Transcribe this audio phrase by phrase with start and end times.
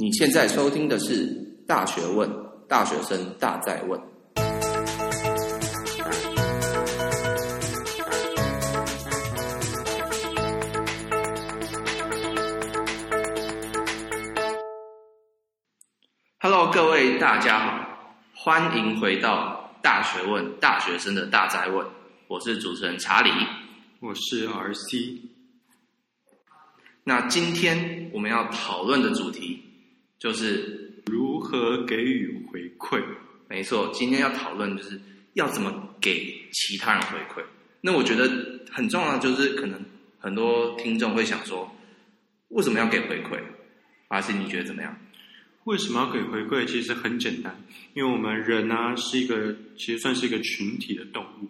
[0.00, 1.26] 你现在收听的是
[1.66, 2.26] 《大学问》，
[2.66, 4.00] 大学生大在问。
[16.38, 21.86] Hello，各位大家好，欢迎回到《大学问》，大学生的大在问。
[22.26, 23.30] 我是主持人查理，
[24.00, 25.20] 我是 RC。
[27.04, 29.66] 那今天我们要讨论的主题。
[30.20, 33.02] 就是如何给予回馈？
[33.48, 35.00] 没错，今天要讨论就是
[35.32, 37.42] 要怎么给其他人回馈。
[37.80, 38.30] 那我觉得
[38.70, 39.82] 很重要的就是，可能
[40.18, 41.74] 很多听众会想说，
[42.48, 43.40] 为什么要给回馈？
[44.08, 44.94] 阿信，你觉得怎么样？
[45.64, 46.66] 为什么要给回馈？
[46.66, 47.58] 其实很简单，
[47.94, 51.48] 因为我们人啊是一个，其实算是一个群体的动物。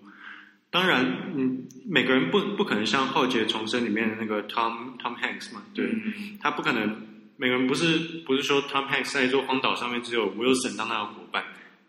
[0.70, 1.04] 当然，
[1.36, 7.09] 嗯，每个人不不可能像《浩劫重生》里面的那个 Tom Tom Hanks 嘛，对，嗯、他不可能。
[7.40, 11.42] 每个人不是不是说 Tom Hanks 在一座荒岛上面只有 Wilson 当他的伙伴。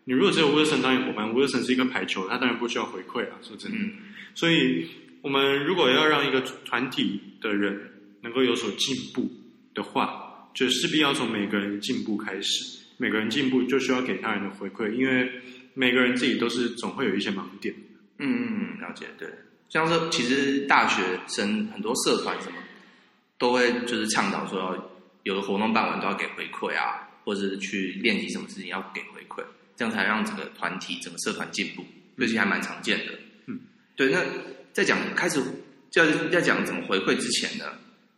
[0.04, 3.76] 你如果只有 Wilson 当你伙伴，Wilson 是一个排球，他当然不需要回馈啊，说真的。
[3.76, 3.92] 嗯、
[4.34, 4.88] 所以，
[5.20, 7.78] 我们如果要让一个团体的人
[8.22, 9.30] 能够有所进步
[9.74, 12.64] 的话，就势必要从每个人进步开始。
[12.96, 15.30] 每个人进步就需要给他人的回馈，因为
[15.74, 17.74] 每个人自己都是总会有一些盲点。
[18.16, 19.04] 嗯嗯嗯，了解。
[19.18, 19.28] 对，
[19.68, 22.56] 像说其实大学生很多社团什么
[23.36, 24.91] 都会就是倡导说要。
[25.24, 29.44] 有的活动办完都要给回馈啊，或者是去练习什么事情要给回馈，
[29.76, 31.84] 这样才让整个团体、整个社团进步，
[32.18, 33.12] 这些还蛮常见的。
[33.46, 33.60] 嗯，
[33.94, 34.10] 对。
[34.10, 34.20] 那
[34.72, 35.40] 在讲开始
[35.90, 37.66] 就要在讲怎么回馈之前呢，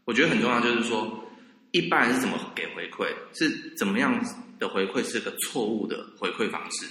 [0.07, 1.31] 我觉得很重要，就是说
[1.73, 4.25] 一般人是怎么给回馈，是怎么样
[4.59, 6.87] 的回馈是个错误的回馈方式。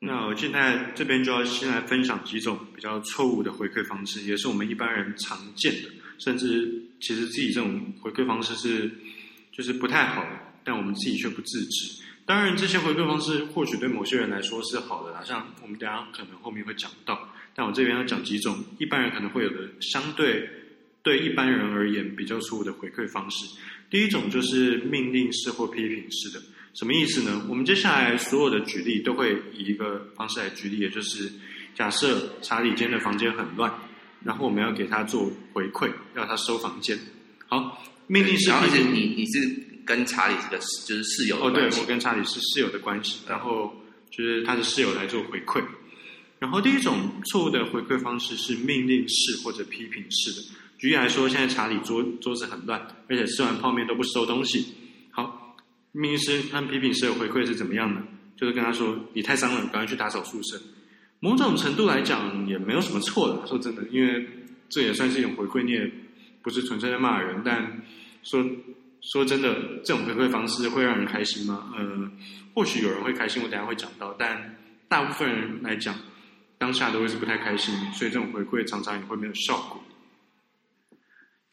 [0.00, 8.90] 那我现在这边就要先来分享几种比较错误的回馈方式，也是我们一般人常见的，甚至其实自己这种回馈方式是。
[9.56, 10.26] 就是不太好，
[10.62, 12.02] 但我们自己却不自知。
[12.26, 17.28] 当然，这些回馈方式或许对某些人来说是好的啦，像我们等下可能后面会讲到。
[17.54, 20.46] 但我这边要讲几种一般人可能会有的相对
[21.02, 23.46] 对一般人而言比较错误的回馈方式。
[23.88, 26.42] 第一种就是命令式或批评式的，
[26.74, 27.46] 什么意思呢？
[27.48, 31.32] 我们接下来所有的举例都会以一个方式来举例，也就是
[31.74, 33.72] 假设查理间的房间很乱，
[34.22, 36.98] 然后我们要给他做回馈，要他收房间。
[37.46, 37.82] 好。
[38.06, 41.58] 命令式，而且你你是跟查理是个就是室友的关系。
[41.58, 43.74] 哦，对，我跟查理是室友的关系，然后
[44.10, 45.62] 就是他的室友来做回馈。
[46.38, 50.46] 然后第一种错误的回馈方式是命令式或者批评式的。
[50.78, 54.66] 举例来说，现在查理桌桌子很乱，而且吃完泡面都不收东西。
[55.10, 55.56] 好，
[55.92, 58.02] 命令式和批评式的回馈是怎么样呢？
[58.36, 60.60] 就是跟他说：“你太脏了，赶快去打扫宿舍。”
[61.20, 64.28] 某种程度来讲也没有什么错的，说真的，因为
[64.68, 65.90] 这也算是一种回馈，你也
[66.46, 67.82] 不是纯粹在骂人，但。
[68.22, 68.44] 说
[69.02, 71.72] 说真的，这种回馈方式会让人开心吗？
[71.76, 72.10] 呃，
[72.52, 74.56] 或许有人会开心，我等下会讲到，但
[74.88, 75.94] 大部分人来讲，
[76.58, 79.80] 当下都会是不太开心，所以这种回馈常常也会没有效果。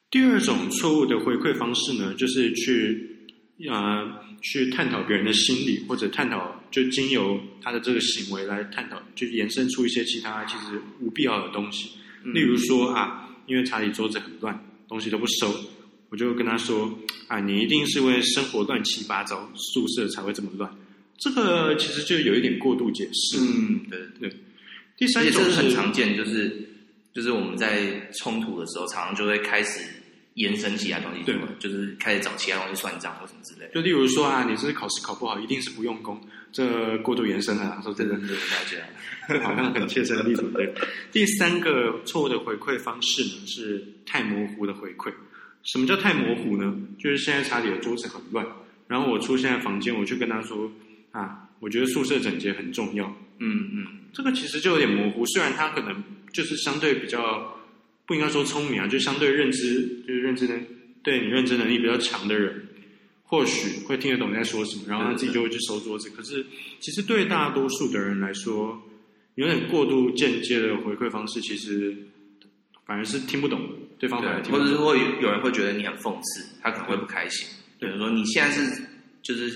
[0.10, 3.28] 第二种错误的回馈方式呢，就是去
[3.70, 11.92] 呃去探讨别人的心理，或者探讨就经由他的这个行为来探讨，就延伸出一些其他其实无必要的东西，
[12.24, 14.60] 例如说啊，因为查理桌子很乱，
[14.94, 15.52] 东西都不收。
[16.10, 16.88] 我就跟他说
[17.28, 20.72] ：“啊，你一定是因为生活乱七八糟，宿舍才会这么乱。”
[21.18, 23.40] 这个其实就有一点过度解释。
[23.40, 24.32] 嗯，对对。
[24.96, 26.70] 第三种是很常见，就是
[27.12, 29.80] 就是我们在冲突的时候，常常就会开始
[30.36, 33.68] 延伸其他东西，对，就是开始找其他东西算账或什么之类。
[33.74, 36.22] 就例如说啊，你这次考试考不好，一定是不用功，
[36.54, 37.82] 这过度延伸了。
[37.84, 40.44] 说这真是大家， 好像很切身的例子。
[40.54, 40.74] 对。
[41.12, 45.12] 第三个错误的回馈方式呢，是太模糊的回馈。
[45.64, 46.74] 什么叫太模糊呢？
[47.00, 48.46] 就是现在查理的桌子很乱，
[48.88, 50.72] 然后我出现在房间，我就跟他说
[51.12, 53.06] 啊，我觉得宿舍整洁很重要。
[53.40, 55.26] 嗯嗯，这个其实就有点模糊。
[55.28, 57.58] 虽然他可能就是相对比较
[58.06, 60.66] 不应该说聪明啊，就相对认知就是认知能
[61.02, 62.68] 对你认知能力比较强的人，
[63.34, 66.08] 或许会听得懂你在说什么，然后他自己就会去收桌子。
[66.12, 66.46] 可是
[66.80, 68.80] 其实对大多数的人来说，
[69.34, 71.98] 有点过度间接的回馈方式，其实
[72.86, 73.60] 反而是听不懂。
[73.98, 77.48] 对方或者是会有人会觉得你很讽刺，他可能会不开心。
[77.80, 78.84] 比如说你现在是
[79.24, 79.48] 就是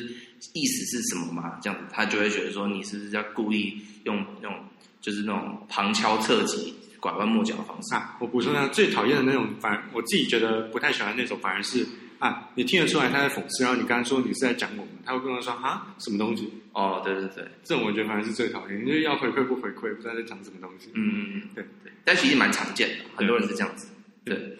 [0.53, 1.59] 意思是什么嘛？
[1.61, 4.57] 这样子他就会觉得说你是不是在故意用那种
[5.01, 7.93] 就是那种旁敲侧击、拐弯抹角的方式。
[7.93, 11.85] 啊，我补充一下，最讨厌的那种，反而我自己觉得不太喜欢那种，反而是
[12.19, 16.51] 啊，你听得出来他在讽刺，然后你刚才说你是在讲我们，他会跟我说啊，什么东西？
[16.73, 20.89] 哦，对对对，这种我觉得反而是最讨厌，因为要回馈不回馈，不知道在讲什么东西。
[20.93, 23.87] 嗯嗯嗯，对对，但其实蛮常见的，很多人是这样子。
[24.25, 24.57] 对，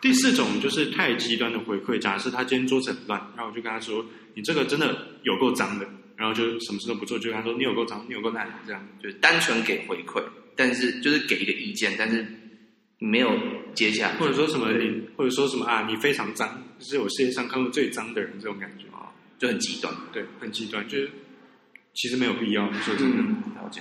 [0.00, 4.04] 第四种就是太极端的回馈，假设他今天桌子很乱，然后我就跟他说
[4.34, 10.24] ：“你这个真的有够脏的。”然后就什么事都不做，就跟他说：“你有够脏，你有够烂。”这样就是单纯给回馈，
[10.56, 12.26] 但是就是给一个意见，但是
[12.98, 13.30] 没有
[13.74, 21.10] 接下来，或者说什么你，或者说什么啊，你非常脏，是我世界上看过最脏的人，这种感觉啊，就很极端，对，很极端，就是
[21.94, 23.16] 其实没有必要说真的。
[23.18, 23.80] 嗯，了解。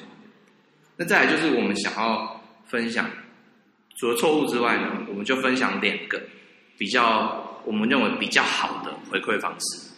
[0.98, 3.10] 那再来就是我们想要分享，
[3.98, 6.22] 除了错误之外呢，我们就分享两个
[6.78, 9.92] 比较我们认为比较好的回馈方式。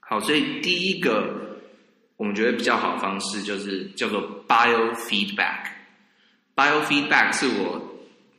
[0.00, 1.60] 好，所以第一个
[2.16, 5.66] 我们觉得比较好的方式就是叫做 biofeedback。
[6.54, 7.93] biofeedback 是我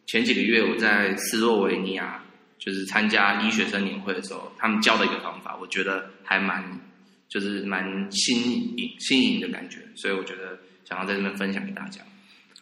[0.05, 2.23] 前几个月我在斯洛维尼亚
[2.57, 6.63] 就是参加医学生年会的时候，他们教的一个方法，我觉得还蛮
[7.27, 12.01] 就是蛮新颖新颖的感觉，所以我觉得想要在这边分享给大家。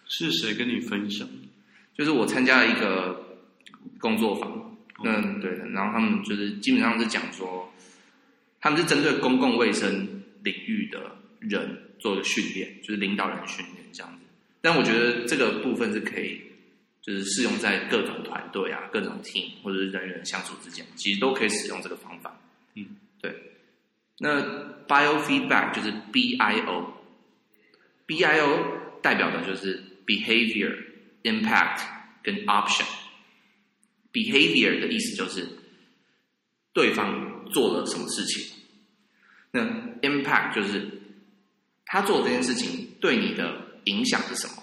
[0.08, 1.28] 是谁跟你分享？
[1.98, 3.38] 就是我参加了一个
[4.00, 7.70] 工作坊，嗯，对的，然后他们就是基本上是讲说。
[8.66, 10.08] 他们是针对公共卫生
[10.42, 14.26] 领域的人做的训练，就是领导人训练这样子。
[14.62, 16.40] 但我觉得这个部分是可以，
[17.04, 22.40] 就是适用在各种团队啊、各种 team 或者是人与人相处之间，其实都可以使用这个方法。
[22.76, 23.36] 嗯，对。
[24.20, 24.42] 那
[24.88, 30.74] biofeedback 就是 B I O，B I O 代表的就是 behavior、
[31.24, 31.82] impact
[32.24, 32.88] 跟 option。
[34.14, 35.46] behavior 的意思就是
[36.72, 38.56] 对方做了什么事情。
[39.52, 39.62] 那
[40.02, 40.88] impact 就是
[41.86, 44.63] 他做这件事情对你的影响是什么？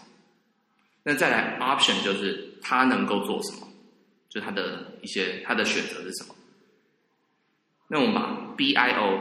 [1.03, 3.67] 那再来 option 就是他能够做什么？
[4.29, 6.35] 就是他的一些他的选择是什么？
[7.89, 9.19] 那我们把 BIO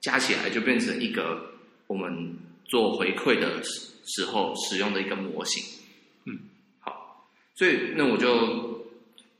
[0.00, 1.52] 加起来，就变成一个
[1.86, 5.62] 我们做回馈的时候使用的一个模型。
[6.24, 6.38] 嗯，
[6.78, 8.86] 好，所以那我就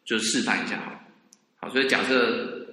[0.05, 0.93] 就示范一下好，
[1.61, 2.67] 好，所以假设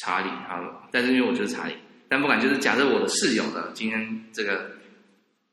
[0.00, 1.74] 查理好，但是因为我就是查理。
[2.08, 4.72] 但不管就是假设我的室友呢，今天这个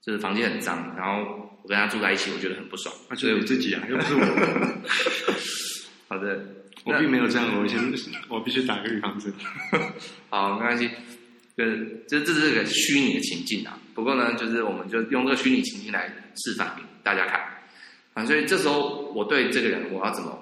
[0.02, 2.96] 就是房间很脏，然后我跟他住在一起，我觉得很不爽。
[3.10, 4.22] 那就我自己啊，又不是我。
[6.08, 6.42] 好的，
[6.88, 7.78] 我并没有这样，我先
[8.30, 9.34] 我必须打个预防针。
[10.32, 10.90] 好，没关系，
[11.58, 13.78] 就是这这是个虚拟的情境啊。
[13.94, 17.42] 不过呢，就是我们就用这个虚拟情境来示范给大家看
[18.14, 18.24] 啊。
[18.24, 20.42] 所以这时候我对这个人我要怎么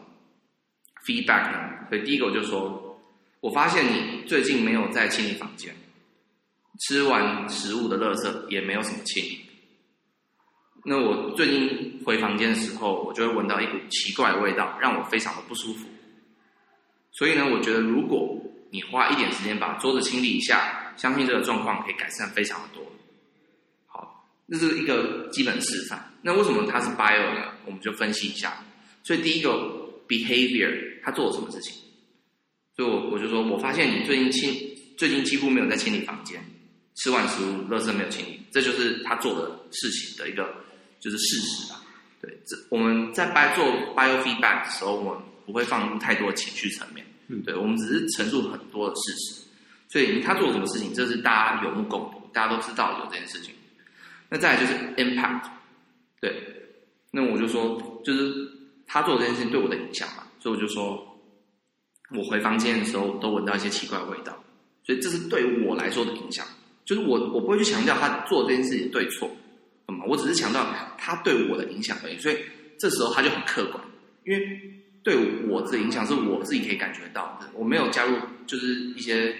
[1.07, 1.88] feedback 呢？
[1.89, 3.01] 所以第一个我就说，
[3.39, 5.74] 我发现你最近没有在清理房间。
[6.81, 9.44] 吃完食物的垃圾也没有什么清理。
[10.88, 15.88] 那我最近回房间的时候，我就会闻到一股奇怪的味道，让我非常的不舒服。
[17.12, 18.40] 所以呢，我觉得如果
[18.70, 22.84] 你花一点时间把桌子清理一下，相信这个状况可以改善非常的多。
[23.88, 26.14] 好，这是一个基本示范。
[26.22, 27.52] 那为什么它是 bio 呢？
[27.66, 28.54] 我们就分析一下。
[29.04, 29.52] 所以第一个
[30.08, 31.81] behavior，他做了什么事情？
[32.76, 34.54] 所以我我就说我发现你最近清，
[34.98, 36.40] 最近几乎没有在清理房间。
[36.96, 40.56] 吃完食物，垃圾没有清理，这就是他做的事情的一个
[41.06, 41.80] 就是事实啊。
[42.19, 43.63] 对，这我们在掰做
[43.96, 47.06] biofeedback 的时候，我们不会放入太多的情绪层面。
[47.28, 49.42] 嗯，对，我们只是陈述很多的事实。
[49.88, 53.54] 所以他做什么事情，这是大家有目共睹，大家都知道有这件事情。
[54.28, 55.44] 那再来就是 impact，
[56.19, 56.42] 对，
[57.12, 58.34] 那我就说，就是
[58.88, 61.06] 他做这件事情对我的影响嘛，所以我就说，
[62.10, 64.36] 我回房间的时候都闻到一些奇怪的味道，
[64.84, 66.46] 所以这是对我来说的影响。
[66.84, 69.30] 就是我，我不会去强调他做这件事情对错，
[70.07, 70.65] 我只是强调
[70.97, 72.18] 他对我的影响而已。
[72.18, 72.37] 所以
[72.77, 73.83] 这时候他就很客观，
[74.25, 74.61] 因为
[75.04, 75.15] 对
[75.47, 79.35] 我的影响是我自己可以感觉到的，我没有加入就是一些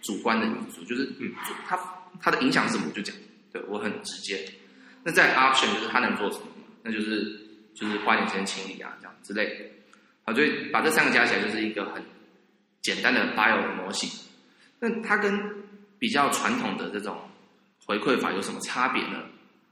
[0.00, 1.32] 主观的因素，就是嗯，
[1.66, 1.78] 他
[2.20, 3.14] 他的影响是什么我就讲，
[3.52, 4.44] 对我很直接。
[5.04, 6.46] 那在 option 就是他能做什么，
[6.82, 7.40] 那就是
[7.74, 9.64] 就是花点时间清理啊，这样之类的。
[10.24, 12.02] 好，所以把这三个加起来就是一个很
[12.82, 14.08] 简单的 bio 的模型。
[14.80, 15.40] 那它跟
[15.98, 17.18] 比较传统的这种
[17.86, 19.22] 回馈法有什么差别呢？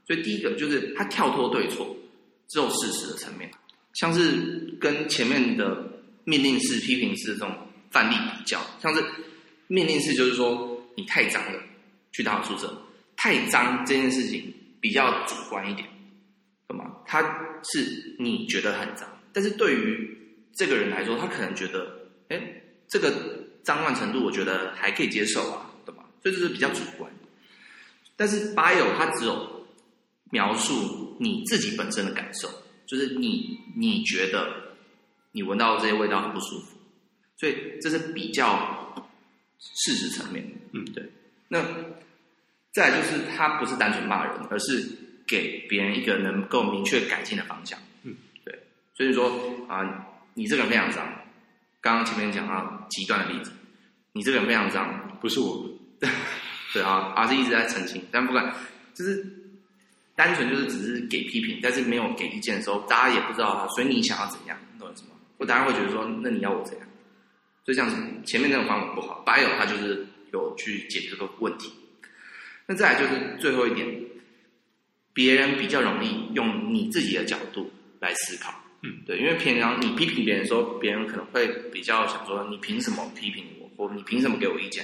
[0.07, 1.95] 所以第一个就是它跳脱对错，
[2.47, 3.51] 只有事实的层面，
[3.93, 5.85] 像是跟前面的
[6.23, 7.53] 命令式、批评式这种
[7.91, 9.03] 范例比较，像是
[9.67, 11.59] 命令式就是说你太脏了，
[12.13, 12.81] 去打扫宿舍，
[13.17, 15.85] 太脏这件事情比较主观一点，
[16.69, 16.85] 懂吗？
[17.05, 17.21] 他
[17.63, 20.17] 是你觉得很脏，但是对于
[20.55, 22.41] 这个人来说，他可能觉得，哎，
[22.87, 23.13] 这个
[23.63, 25.69] 脏乱程度，我觉得还可以接受啊。
[25.85, 27.11] 懂吗所以这是比较主观，
[28.15, 29.56] 但是 bio 它只有
[30.31, 32.49] 描述你自己本身的感受，
[32.85, 34.75] 就是你你觉得
[35.31, 36.77] 你闻到这些味道很不舒服，
[37.37, 39.11] 所以这是比较
[39.59, 40.45] 事实层面。
[40.73, 41.03] 嗯，对。
[41.47, 41.63] 那
[42.73, 44.85] 再来就是他不是单纯骂人，而是
[45.25, 47.79] 给别人一个能够明确改进的方向。
[48.03, 48.59] 嗯，对。
[48.95, 49.31] 所以说
[49.67, 51.07] 啊，你这个人非常脏。
[51.79, 53.51] 刚刚前面讲到极端的例子，
[54.11, 55.69] 你这个人非常脏，不是我，
[56.73, 58.53] 对啊，而是一直在澄清，但不管
[58.93, 59.25] 就是
[60.17, 65.09] 单纯就是只是给批评，但是没有给意见的时候，大家也不知道啊，所以你想要怎样，你懂什么？
[65.37, 66.87] 我当然会觉得说，那你要我怎样？
[67.63, 67.95] 所以这样子
[68.25, 71.71] 前面那种方法不好，Bio 它就是有去解决这个问题。
[72.65, 73.87] 那再来就是最后一点，
[75.13, 84.83] 别人比较容易用你自己的角度来思考，嗯，对，因为平常你批评别人的时候，别人可能会比较想说，你凭什么批评我，或你凭什么给我意见？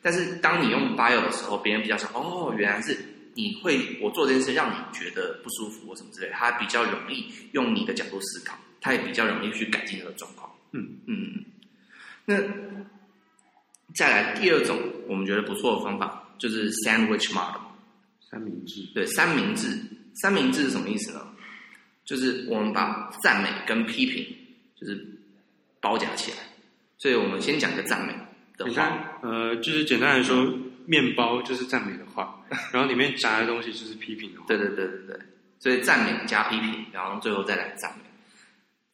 [0.00, 2.96] 但是当你用 bio 的时候，别人比较想，哦，原来是
[3.34, 11.44] 你会我做这件事让你觉得不舒服或什么之类，他比较容易用你的角度思考，他也比较容易去改进他的状况，嗯嗯。
[12.24, 12.36] 那
[13.94, 16.24] 再来第二种我们觉得不错的方法。
[16.38, 17.60] 就是 sandwich model，
[18.30, 18.80] 三明治。
[18.94, 19.76] 对，三明治，
[20.22, 21.26] 三明治是什么意思呢？
[22.04, 24.24] 就是我们把赞美跟批评，
[24.76, 25.04] 就是
[25.80, 26.36] 包夹起来。
[26.96, 28.14] 所以我们先讲一个赞美
[28.56, 30.48] 的话，呃，就是简单来说，
[30.88, 32.42] 面包就是赞美的话，
[32.72, 34.46] 然后里面夹的东西就是批评的话。
[34.48, 35.18] 对对对对对，
[35.58, 38.04] 所以赞美加批评，然后最后再来赞美，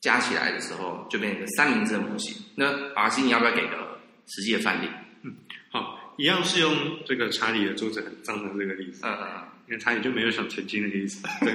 [0.01, 2.37] 加起来的时候就变成一个三明治的模型。
[2.57, 4.89] 那 RC，你要不要给个实际的范例？
[5.23, 5.35] 嗯，
[5.71, 6.01] 好。
[6.17, 6.73] 一样是用
[7.05, 11.21] 这个查理的桌子很脏的这个例子，嗯嗯嗯，因为查理就没有想澄清的意思。
[11.45, 11.53] 对，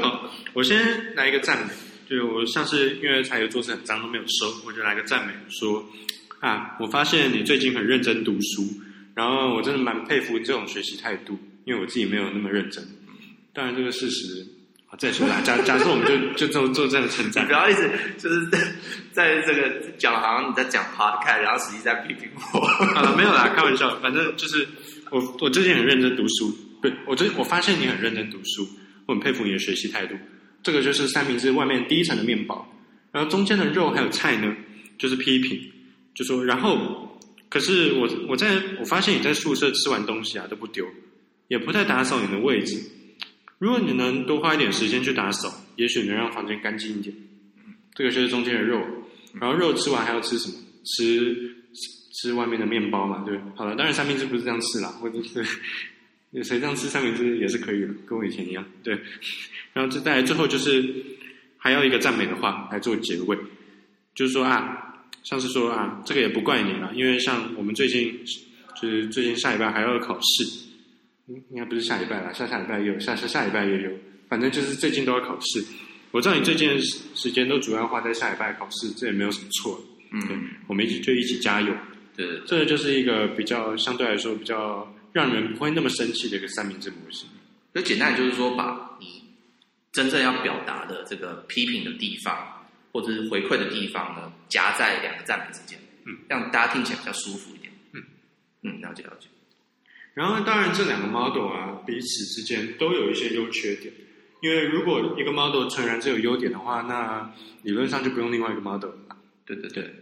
[0.00, 1.72] 好，我先来一个赞美，
[2.08, 5.84] 就是我像是因为查理的桌子很脏都没有收，我就来个赞美说
[6.38, 8.62] 啊，我发现你最近很认真读书，
[9.16, 12.86] 然后我真的蛮佩服这种学习态度，因为我自己没有那么认真。
[13.52, 14.46] 当然这个事实。
[14.98, 18.58] 再说啦，假假设我们就就做做这样的称赞，你不要一直就是在
[19.12, 19.68] 在这个
[19.98, 22.60] 讲，好像你在讲 podcast，然后实际在批评我。
[22.60, 23.94] 啊，没有啦，开玩笑。
[24.00, 24.66] 反正就是
[25.10, 28.66] 我我最近很认真读书，对我最我发现你很认真读书，
[29.04, 30.14] 我很佩服你的学习态度。
[30.62, 32.66] 这个就是三明治外面第一层的面包，
[33.12, 34.50] 然后中间的肉还有菜呢，
[34.96, 35.60] 就是批评，
[36.14, 37.05] 就说然后
[37.48, 40.86] 可是我我在我发现你在宿舍吃完东西啊都不丢，
[41.48, 42.80] 也不太打扫你的位置。
[43.58, 47.14] 如果你能多花一点时间去打扫，也许能让房间干净一点。
[47.94, 48.82] 这个就是中间的肉，
[49.40, 50.54] 然后肉吃完还要吃什么？
[50.84, 51.56] 吃
[52.20, 53.38] 吃，外面的面包嘛，对。
[53.56, 55.42] 好了，当然三明治不是这样吃啦，或者是
[56.42, 58.64] 谁这样吃三明治也是可以的，跟我以前一样。
[58.82, 58.98] 对。
[59.72, 60.94] 然后再来最后就是
[61.56, 63.36] 还要一个赞美的话来做结尾，
[64.14, 64.95] 就是说啊，
[65.26, 68.16] 像是说啊，这个也不怪你了，因为像我们最近
[68.80, 70.64] 就是最近下礼拜还要考试。
[71.28, 73.90] 应该不是下礼拜了，下下礼拜也有，下下下礼拜也有，
[74.28, 75.60] 反正就是最近都要考试。
[76.12, 76.80] 我知道你最近的
[77.16, 79.84] 时间都主要花在下礼拜考试，这也没有什么错。
[80.12, 81.74] 嗯，我们一起就一起加油。
[82.16, 87.28] 对，这个就是一个比较相对来说比较让人不会那么生气的一个三明治模型。
[87.74, 89.24] 就简单就是说，把你
[89.90, 92.55] 真正要表达的这个批评的地方，
[92.96, 97.70] 或者是回馈的地方呢，夹在两个赞美之间，嗯，让大家听起来比较舒服一点。
[97.92, 98.02] 嗯
[98.62, 99.28] 嗯，了解了解。
[100.14, 103.92] 然后，当然，这两个 model 啊，彼此之间都有一些优缺点。
[104.40, 107.30] 因为如果一个 model 诚然只有优点的话，那
[107.62, 109.16] 理论上就不用另外一个 model 了。
[109.44, 109.94] 对对对。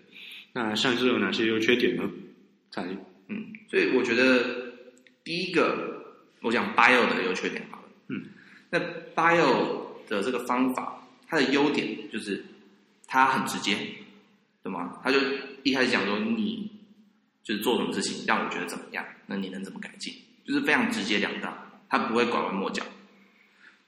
[0.52, 2.08] 那像是有哪些优缺点呢？
[2.70, 2.84] 才
[3.26, 4.72] 嗯，所以我觉得
[5.24, 6.00] 第一个，
[6.42, 7.88] 我讲 bio 的优缺点好了。
[8.06, 8.26] 嗯。
[8.70, 8.78] 那
[9.16, 12.44] bio 的这个方法，它的优点就是
[13.14, 13.76] 它很直接，
[14.62, 14.98] 对吗？
[15.04, 15.18] 他就
[15.62, 16.72] 一开始讲说你。
[17.44, 20.10] 就是做什么事情让我觉得怎么样，那你能怎么改进？
[20.46, 21.54] 就是非常直截了当，
[21.90, 22.82] 他不会拐弯抹角。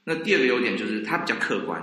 [0.04, 1.82] 那第二个优点就是他比较客观，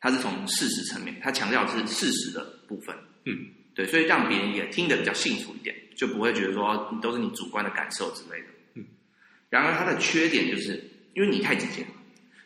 [0.00, 2.92] 他是从事实层面，他强调的是事实的部分。
[3.24, 8.48] 嗯，对，所以让别人也听得比较幸福一点，就不会觉得说都是你主观的感受之类的。
[8.74, 8.84] 嗯，
[9.50, 10.82] 然而他的缺点就是
[11.14, 11.86] 因为你太直接，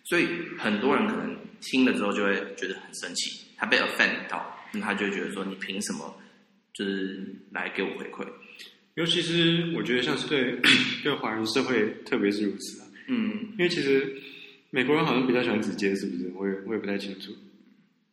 [0.05, 0.29] 所以
[0.59, 6.15] 很多人可能听了之后就会觉得很生气，他被 offend 到，那他就觉得说你凭什么？
[6.73, 8.25] 就是来给我回馈，
[8.95, 10.57] 尤其是我觉得像是对
[11.03, 12.87] 对华人社会，特别是如此啊。
[13.09, 14.15] 嗯，因为其实
[14.71, 16.31] 美国人好像比较喜欢直接，是不是？
[16.37, 17.33] 我也我也不太清楚，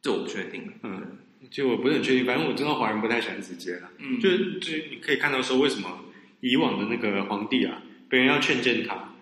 [0.01, 0.63] 这我不确定。
[0.81, 1.17] 嗯，
[1.51, 3.91] 其实我不是很确定，反正我知道华人不太喜欢直接了。
[3.99, 6.03] 嗯，就就你可以看到说，为什么
[6.39, 9.13] 以往的那个皇帝啊，别人要劝谏他，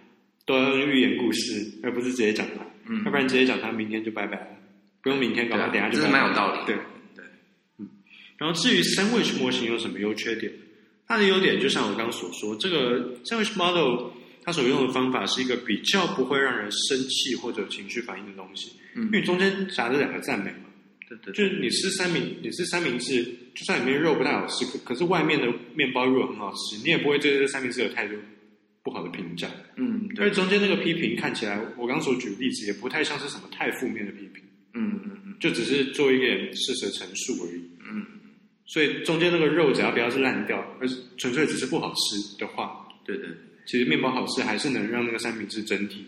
[0.46, 2.66] 都要用寓言故事，而不是直接讲他。
[2.88, 4.48] 嗯，要不然直接讲他，明天就拜拜了，
[5.04, 6.00] 不用明天搞，他等下就。
[6.00, 6.66] 这是蛮有道理。
[6.66, 6.76] 对
[7.16, 7.24] 对，
[7.78, 7.88] 嗯。
[8.38, 10.52] 然后至于 sandwich 模型有什么优缺点？
[11.06, 14.10] 它的优点就像我刚刚所说，这个 sandwich model
[14.44, 20.66] 它所用的方法是一个比较不会让人生气或者情绪反应的东西，嗯，因为中间夹着两个赞美嘛，
[21.08, 28.18] 对对，就是你吃三明你吃三明治，就算里面肉不太好吃，可是外面的面包肉很好吃，你也不会对这三明治有太多
[28.82, 34.43] 不好的评价，嗯，而中间那个批评看起来，我刚刚所举的例子也不太像是什么太负面的批评，
[34.74, 38.06] 嗯嗯嗯，就只是做一点事实陈述而已，嗯。
[38.66, 43.28] 所以中间那个肉只要不要是烂掉，而是纯粹只是不好吃的话，对对，
[43.66, 46.06] 其实面包好吃还是能让那个三明治整体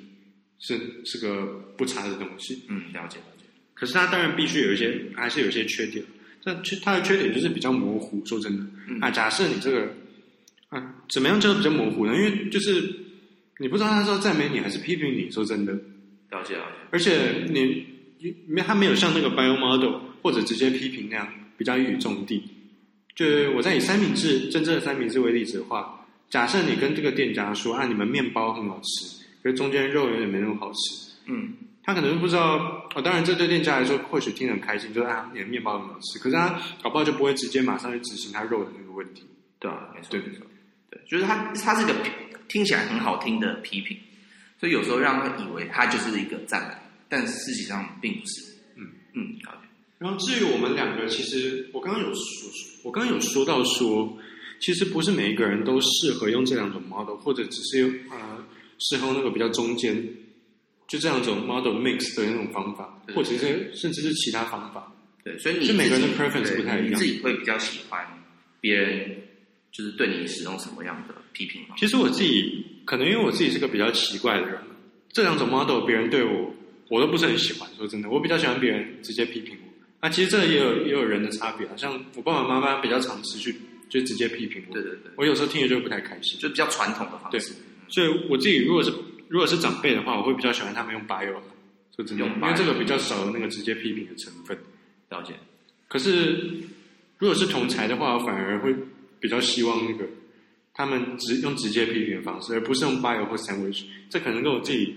[0.60, 1.46] 是是个
[1.78, 2.64] 不差的东西。
[2.70, 3.46] 嗯，了解了解。
[3.74, 6.04] 可是它当然必须有一些，还是有一些缺点。
[6.44, 8.26] 但它的缺点就是比较模糊。
[8.26, 9.94] 说真的，嗯、啊，假设你这个，
[10.70, 12.16] 啊，怎么样叫比较模糊呢？
[12.16, 12.82] 因为就是
[13.58, 15.30] 你不知道他是要赞美你还是批评你。
[15.30, 15.74] 说真的，
[16.30, 16.88] 了解了解。
[16.92, 17.84] 而且你
[18.48, 21.28] 没他没有像那个 bio model 或者直接批评那样
[21.58, 22.44] 比较一语中的。
[23.16, 31.54] 就是我在以三明治真正的三明治为例子的话，假设你跟这个店家说啊，你们面包很好吃，可是中间肉有点没那么好吃，嗯。
[31.88, 36.18] 他可能不知道哦，当然这对店家来说或许听得很开心，就是啊，你的面包很好吃。
[36.18, 39.24] 可是他搞不好就不会直接马上去执行他肉的那个问题，
[39.60, 39.90] 对啊？
[39.94, 40.44] 没错，对没错，
[40.90, 41.94] 对，就是他他是一个
[42.48, 43.96] 听起来很好听的批评，
[44.60, 46.74] 所以有时候让他以为他就是一个赞美，
[47.10, 48.42] 但事实上并不是。
[48.78, 49.62] 嗯嗯，好的。
[49.98, 52.50] 然后至于我们两个，其实我刚刚有说，
[52.84, 54.18] 我刚刚有说到说，
[54.60, 58.46] 其实不是每一个人都适合用这两种 model，或者只是用呃
[58.80, 60.06] 适合那个比较中间。
[60.88, 64.94] 就这两种 model mix 的那种方法，或者是甚至是其他方法，
[65.24, 68.06] 对，所以你是每个人的 preference 不太一样，你自己会比较喜欢
[68.62, 69.18] 别人
[69.72, 71.74] 就是对你使用什么样的批评吗？
[71.76, 74.62] 其实我自己可能因为我自己是个比较奇怪的人，
[75.12, 76.54] 这两种 model 别人对我
[76.96, 77.70] 我都不是很喜欢。
[77.78, 79.74] 说真的，我比较喜欢别人直接批评我。
[80.02, 83.56] 那其实这也有也有人的差别，像我爸爸妈妈比较常持续
[83.90, 87.54] 就直接批评我，对对对，我有时候听着就不太开心，就比较传统的方式。
[87.54, 87.56] 对，
[87.90, 88.92] 所以我自己如果是。
[89.28, 91.34] 如果是长辈的话，我会比较喜欢他们用 bio，
[91.96, 94.56] 说真的，因为这个比较少有那个直接批评的成分。
[95.10, 95.34] 了解。
[95.88, 96.62] 可是，
[97.18, 98.72] 如果是同才的话，我反而会
[99.20, 100.06] 比较希望那个
[100.76, 103.86] 他们直用直接批评的方式，而不是用 bio 或 sandwich。
[104.12, 104.96] 这可能跟我自己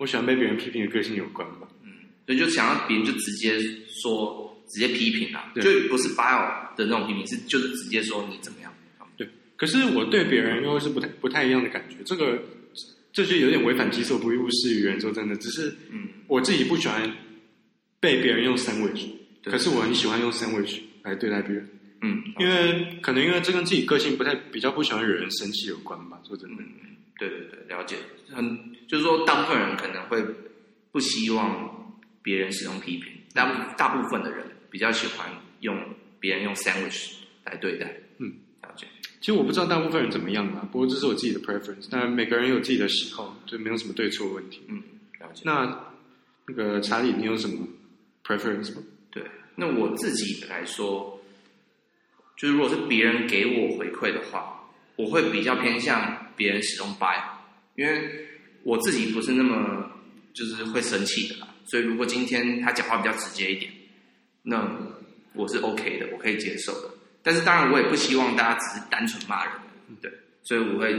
[0.00, 1.68] 我喜欢被别人批评的个性有关吧。
[1.84, 1.92] 嗯，
[2.26, 3.56] 所以就想要别人就直接
[4.02, 8.72] 说，直接批评啊，就不是 bio 的那种批评，是就是直接说你怎么样。
[9.16, 9.28] 对。
[9.56, 12.42] 可是我对别人又是不太不太一样的感觉，这个。
[13.12, 14.98] 这就有点违反己所不欲，勿施于人。
[15.00, 17.12] 说真的，只是，嗯，我自己不喜欢
[17.98, 19.08] 被别人用 sandwich，
[19.42, 21.68] 可是我很喜欢用 sandwich 来对待别人。
[22.02, 26.20] 嗯，因为可能因为这跟自己个性不太比较不喜欢惹人生气有关吧。
[26.24, 26.68] 说真的，嗯，
[27.20, 27.96] 对对对，了解。
[28.32, 30.24] 很就是说，大部分人可能会
[30.90, 35.28] 不希望别人使用批评，大大部分的人比较喜欢
[35.60, 35.76] 用
[36.18, 37.12] 别人用 sandwich
[37.44, 37.94] 来对待。
[38.18, 38.86] 嗯，了解。
[39.20, 41.90] 其实我不知道大部分人怎么样啊，不过这是我自己的 preference。
[41.90, 44.62] 当然每个人有自己的喜好，就没有什么对错问题。
[44.68, 44.82] 嗯，
[45.20, 45.42] 了解。
[45.44, 45.92] 那
[46.46, 47.66] 那个查理，你有什么
[48.24, 48.82] preference 吗？
[49.10, 49.22] 对，
[49.56, 51.20] 那我自己来说，
[52.36, 54.59] 就是如果是别人给我回馈的话，
[55.00, 57.22] 我会比较偏向别人使用 bio，
[57.74, 58.26] 因为
[58.62, 59.90] 我自己不是那么
[60.34, 61.48] 就是会生气的啦。
[61.64, 63.72] 所以如果今天他讲话比较直接一点，
[64.42, 64.68] 那
[65.32, 66.90] 我是 OK 的，我可以接受的。
[67.22, 69.52] 但是当然，我也不希望大家只是单纯骂人，
[70.02, 70.10] 对，
[70.42, 70.92] 所以我会，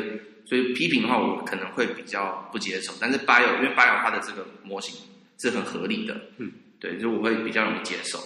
[0.46, 2.94] 所以批评的话，我可能会比较不接受。
[3.02, 4.96] 但是 bio，因为 bio 它的这个模型
[5.40, 8.20] 是很合理的，嗯，对，所以我会比较容易接受，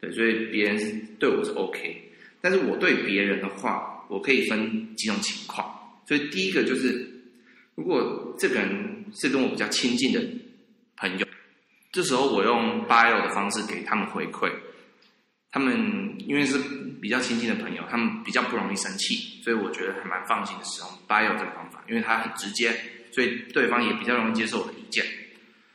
[0.00, 2.04] 对，所以别人是对我是 OK。
[2.40, 5.74] 但是我对别人的话，我可以分几种情况。
[6.06, 7.08] 所以第一个就是，
[7.74, 10.20] 如果这个人是跟我比较亲近的
[10.96, 11.26] 朋友，
[11.92, 14.50] 这时候我用 bio 的方式给他们回馈。
[15.50, 16.58] 他们因为是
[17.00, 22.70] 比较亲近的朋友，他们比较不容易生气，所以我觉得还蛮放心的使用 bio 这个方法，因为它很直接，
[23.12, 25.04] 所以对方也比较容易接受我的意见。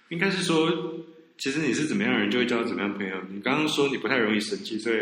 [0.10, 0.70] 应该是说，
[1.40, 3.16] 其实你是怎么样的人，就会交怎么样的朋友。
[3.32, 4.98] 你刚刚说你不太容易生气，所以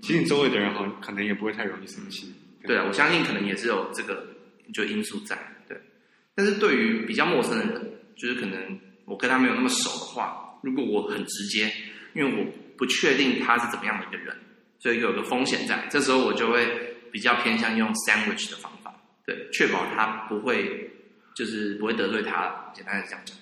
[0.00, 2.32] 其实你周围的人好可能也不会太容易生气。
[2.66, 4.26] 对啊，我相信可能也是有这个
[4.72, 5.36] 就因素在。
[5.68, 5.80] 对，
[6.34, 11.72] 但是对于比较陌生的人，就是可能我跟他没有那么熟的话，如果我很直接，
[12.14, 12.64] 因为我。
[12.76, 14.36] 不确定他是怎么样的一个人，
[14.80, 15.86] 所以有个风险在。
[15.92, 16.66] 这时候我就会
[17.12, 18.92] 比较偏向用 sandwich 的方法，
[19.24, 20.90] 对，确保他不会
[21.36, 22.72] 就是不会得罪他。
[22.74, 23.36] 简单的这样讲。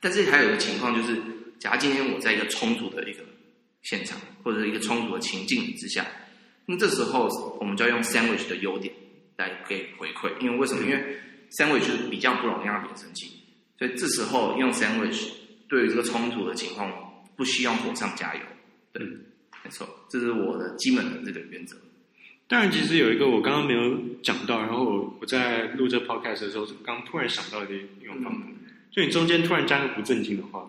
[0.00, 1.20] 但是还有一个情况就是，
[1.58, 3.22] 假如今天我在一个冲突的一个
[3.82, 6.06] 现场或者一个冲突的情境之下，
[6.66, 7.28] 那这时候
[7.60, 8.92] 我们就要用 sandwich 的优点
[9.36, 10.30] 来给回馈。
[10.40, 10.82] 因为为什么？
[10.82, 11.16] 因为
[11.58, 13.26] sandwich 比较不容易让别人生气，
[13.78, 15.28] 所以这时候用 sandwich
[15.68, 17.08] 对于这个冲突的情况。
[17.34, 18.40] 不需要火上加油，
[18.92, 19.02] 对，
[19.64, 21.74] 没错，这是我的基本的这个原则。
[22.46, 28.56] 当然，其实有一个我刚刚没有讲到，然后我我在录这 podcast 的时候，刚突然想到的一种方法，嗯、
[28.92, 30.60] 就你中间突然加个不正经的话，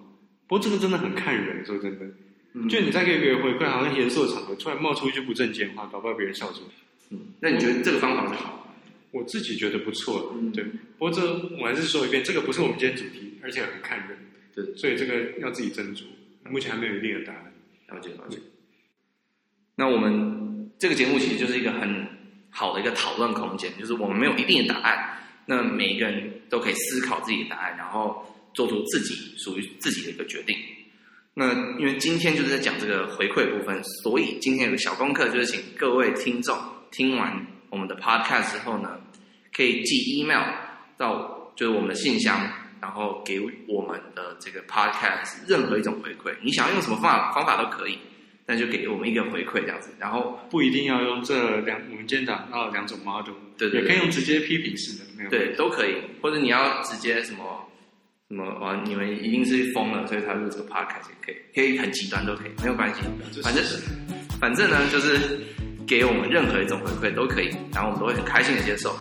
[0.47, 2.05] 不过这个真的很看人，说真的，
[2.53, 6.67] 嗯、就你在给别人回馈，好像严肃的场合突然冒出一句不正经的话，搞不好别人笑出来。
[7.09, 8.59] 嗯，那你觉得这个方法是好？
[9.11, 10.63] 我自己觉得不错，嗯，对。
[10.63, 11.21] 不过这
[11.59, 14.17] 我还是说一遍，这个不是我们今天主题，而且很看人，
[14.55, 16.03] 对，所以这个要自己斟酌。
[16.49, 17.53] 目前还没有一定的答案，
[17.89, 18.37] 了解了解。
[19.75, 22.07] 那我们这个节目其实就是一个很
[22.49, 30.55] 好的一个讨论空间，就是我们没有一定的答案，那每一个人都可以思考自己的答案，然后做出自己属于自己的一个决定。
[31.35, 36.55] 那因为今天就是在讲这个回馈部分，所以今天有个小功课，就是请各位听众
[36.91, 38.99] 听完我们的 podcast 之后呢，
[39.51, 40.43] 可以寄 email
[40.95, 42.39] 到就是我们的信箱，
[42.79, 47.97] 然后给我们的这个 podcast 任何一种回馈，你想要用什么方法方法都可以，
[48.45, 57.67] 那就给我们一个回馈这样子，然后不一定要用这两我们今天讲到两种 model，对，对对，也可以用直接批评式的，对都可以，或者你要直接什么。
[58.33, 58.59] 什么？
[58.59, 58.75] 哇！
[58.83, 63.01] 你们一定是疯了，所以才录这个 podcast 也可以，可以很极端都可以，没有关系。
[63.41, 63.63] 反正，
[64.39, 65.39] 反正呢，就是
[65.87, 68.95] 给我们任何一种回馈都可以，然后我们都会很开心的接受。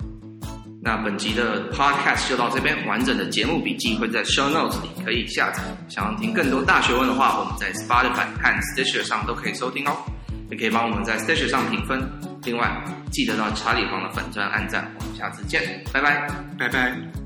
[0.85, 5.63] 那本集的 podcast 就到这边，完整的节目笔记会在 show notes 里可以下载。
[5.89, 9.97] 想要听更多大学问的话，我们在 Spotify 和 Stitcher 上都可以收听哦。
[10.51, 12.03] 也可以帮我们在 Stitcher 上评分。
[12.45, 14.93] 另外，记得到查理王的粉钻按赞。
[14.99, 17.22] 我们下次见，拜拜，拜拜。